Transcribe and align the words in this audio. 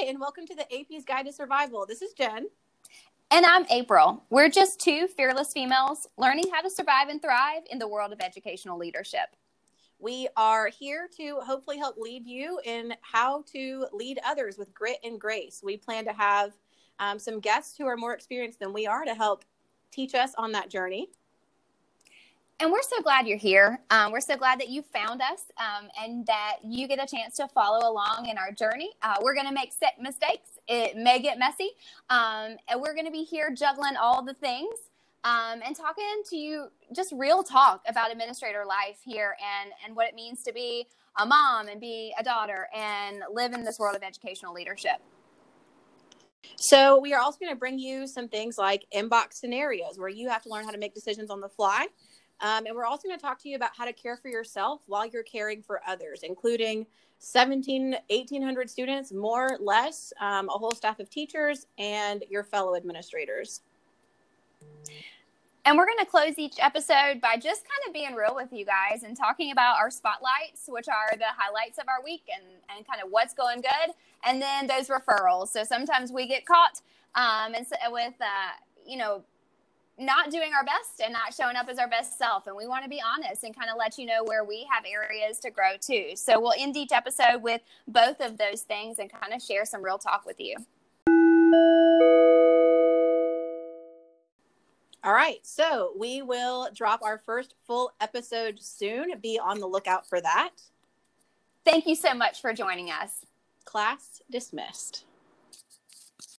Hi, 0.00 0.06
and 0.06 0.20
welcome 0.20 0.46
to 0.46 0.54
the 0.54 0.62
AP's 0.62 1.04
Guide 1.04 1.26
to 1.26 1.32
Survival. 1.32 1.84
This 1.86 2.00
is 2.00 2.14
Jen. 2.14 2.46
And 3.30 3.44
I'm 3.44 3.66
April. 3.68 4.24
We're 4.30 4.48
just 4.48 4.80
two 4.80 5.06
fearless 5.08 5.52
females 5.52 6.06
learning 6.16 6.44
how 6.52 6.62
to 6.62 6.70
survive 6.70 7.08
and 7.08 7.20
thrive 7.20 7.62
in 7.70 7.78
the 7.78 7.88
world 7.88 8.12
of 8.12 8.20
educational 8.20 8.78
leadership. 8.78 9.36
We 9.98 10.28
are 10.38 10.68
here 10.68 11.08
to 11.18 11.40
hopefully 11.40 11.76
help 11.76 11.96
lead 11.98 12.26
you 12.26 12.60
in 12.64 12.94
how 13.02 13.42
to 13.52 13.86
lead 13.92 14.18
others 14.24 14.56
with 14.56 14.72
grit 14.72 14.98
and 15.04 15.20
grace. 15.20 15.60
We 15.62 15.76
plan 15.76 16.06
to 16.06 16.12
have 16.12 16.52
um, 16.98 17.18
some 17.18 17.38
guests 17.38 17.76
who 17.76 17.86
are 17.86 17.96
more 17.96 18.14
experienced 18.14 18.58
than 18.58 18.72
we 18.72 18.86
are 18.86 19.04
to 19.04 19.14
help 19.14 19.44
teach 19.90 20.14
us 20.14 20.32
on 20.38 20.52
that 20.52 20.70
journey. 20.70 21.10
And 22.60 22.70
we're 22.70 22.82
so 22.82 23.00
glad 23.00 23.26
you're 23.26 23.38
here. 23.38 23.80
Um, 23.88 24.12
we're 24.12 24.20
so 24.20 24.36
glad 24.36 24.60
that 24.60 24.68
you 24.68 24.82
found 24.82 25.22
us 25.22 25.44
um, 25.56 25.88
and 25.98 26.26
that 26.26 26.56
you 26.62 26.86
get 26.86 27.02
a 27.02 27.06
chance 27.06 27.36
to 27.36 27.48
follow 27.48 27.90
along 27.90 28.26
in 28.28 28.36
our 28.36 28.52
journey. 28.52 28.90
Uh, 29.00 29.14
we're 29.22 29.32
going 29.32 29.46
to 29.46 29.52
make 29.52 29.72
mistakes. 29.98 30.50
It 30.68 30.94
may 30.94 31.20
get 31.20 31.38
messy. 31.38 31.70
Um, 32.10 32.58
and 32.68 32.78
we're 32.78 32.92
going 32.92 33.06
to 33.06 33.10
be 33.10 33.24
here 33.24 33.50
juggling 33.50 33.96
all 33.96 34.22
the 34.22 34.34
things 34.34 34.74
um, 35.24 35.62
and 35.64 35.74
talking 35.74 36.04
to 36.28 36.36
you 36.36 36.66
just 36.94 37.14
real 37.16 37.42
talk 37.42 37.80
about 37.88 38.12
administrator 38.12 38.66
life 38.66 38.98
here 39.02 39.36
and, 39.62 39.72
and 39.86 39.96
what 39.96 40.06
it 40.06 40.14
means 40.14 40.42
to 40.42 40.52
be 40.52 40.86
a 41.18 41.24
mom 41.24 41.68
and 41.68 41.80
be 41.80 42.12
a 42.18 42.22
daughter 42.22 42.68
and 42.76 43.22
live 43.32 43.54
in 43.54 43.64
this 43.64 43.78
world 43.78 43.96
of 43.96 44.02
educational 44.02 44.52
leadership. 44.52 45.00
So, 46.56 46.98
we 46.98 47.14
are 47.14 47.20
also 47.20 47.38
going 47.38 47.52
to 47.52 47.58
bring 47.58 47.78
you 47.78 48.06
some 48.06 48.28
things 48.28 48.58
like 48.58 48.84
inbox 48.94 49.34
scenarios 49.34 49.98
where 49.98 50.08
you 50.08 50.28
have 50.28 50.42
to 50.42 50.50
learn 50.50 50.64
how 50.64 50.70
to 50.70 50.78
make 50.78 50.94
decisions 50.94 51.30
on 51.30 51.40
the 51.40 51.48
fly. 51.48 51.86
Um, 52.40 52.66
and 52.66 52.74
we're 52.74 52.84
also 52.84 53.08
going 53.08 53.18
to 53.18 53.22
talk 53.22 53.40
to 53.42 53.48
you 53.48 53.56
about 53.56 53.70
how 53.76 53.84
to 53.84 53.92
care 53.92 54.16
for 54.16 54.28
yourself 54.28 54.82
while 54.86 55.06
you're 55.06 55.22
caring 55.22 55.62
for 55.62 55.80
others, 55.86 56.22
including 56.22 56.86
17, 57.18 57.96
1800 58.08 58.70
students, 58.70 59.12
more, 59.12 59.58
less, 59.60 60.12
um, 60.20 60.48
a 60.48 60.52
whole 60.52 60.72
staff 60.72 61.00
of 61.00 61.10
teachers, 61.10 61.66
and 61.78 62.24
your 62.30 62.42
fellow 62.42 62.74
administrators. 62.74 63.60
And 65.66 65.76
we're 65.76 65.84
going 65.84 65.98
to 65.98 66.06
close 66.06 66.38
each 66.38 66.56
episode 66.58 67.20
by 67.20 67.36
just 67.36 67.62
kind 67.64 67.86
of 67.86 67.92
being 67.92 68.14
real 68.14 68.34
with 68.34 68.48
you 68.50 68.64
guys 68.64 69.02
and 69.02 69.14
talking 69.14 69.52
about 69.52 69.76
our 69.78 69.90
spotlights, 69.90 70.64
which 70.66 70.88
are 70.88 71.14
the 71.16 71.26
highlights 71.36 71.78
of 71.78 71.84
our 71.88 72.02
week 72.02 72.22
and, 72.34 72.44
and 72.74 72.86
kind 72.86 73.02
of 73.04 73.10
what's 73.10 73.34
going 73.34 73.60
good, 73.60 73.94
and 74.24 74.40
then 74.40 74.66
those 74.66 74.88
referrals. 74.88 75.48
So 75.48 75.62
sometimes 75.62 76.10
we 76.10 76.26
get 76.26 76.46
caught 76.46 76.80
um, 77.14 77.54
and 77.54 77.66
so 77.66 77.76
with, 77.88 78.14
uh, 78.20 78.52
you 78.86 78.96
know, 78.96 79.22
not 80.00 80.30
doing 80.30 80.52
our 80.56 80.64
best 80.64 81.00
and 81.04 81.12
not 81.12 81.34
showing 81.34 81.56
up 81.56 81.68
as 81.68 81.78
our 81.78 81.88
best 81.88 82.18
self. 82.18 82.46
And 82.46 82.56
we 82.56 82.66
want 82.66 82.84
to 82.84 82.90
be 82.90 83.00
honest 83.00 83.44
and 83.44 83.54
kind 83.54 83.70
of 83.70 83.76
let 83.78 83.98
you 83.98 84.06
know 84.06 84.24
where 84.24 84.44
we 84.44 84.66
have 84.72 84.84
areas 84.84 85.38
to 85.40 85.50
grow 85.50 85.76
too. 85.78 86.12
So 86.14 86.40
we'll 86.40 86.54
end 86.58 86.76
each 86.76 86.92
episode 86.92 87.42
with 87.42 87.60
both 87.86 88.20
of 88.20 88.38
those 88.38 88.62
things 88.62 88.98
and 88.98 89.12
kind 89.12 89.34
of 89.34 89.42
share 89.42 89.64
some 89.64 89.84
real 89.84 89.98
talk 89.98 90.24
with 90.24 90.40
you. 90.40 90.56
All 95.02 95.12
right. 95.12 95.38
So 95.42 95.92
we 95.98 96.22
will 96.22 96.68
drop 96.74 97.02
our 97.02 97.18
first 97.18 97.54
full 97.66 97.92
episode 98.00 98.58
soon. 98.60 99.18
Be 99.20 99.38
on 99.42 99.60
the 99.60 99.66
lookout 99.66 100.06
for 100.06 100.20
that. 100.20 100.50
Thank 101.64 101.86
you 101.86 101.94
so 101.94 102.14
much 102.14 102.40
for 102.40 102.52
joining 102.52 102.90
us. 102.90 103.26
Class 103.64 104.22
dismissed. 104.30 105.04